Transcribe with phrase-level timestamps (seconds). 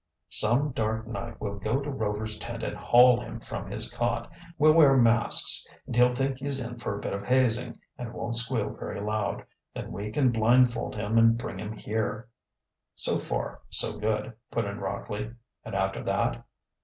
[0.31, 4.31] "Some dark night we'll go to Rover's tent and haul him from his cot.
[4.57, 8.33] We'll wear masks and he'll think he's in for a bit of hazing and won't
[8.35, 9.45] squeal very loud.
[9.75, 12.29] Then we can blindfold him and bring him here."
[12.95, 15.35] "So far, so good," put in Rockley.
[15.63, 16.47] "And after that?"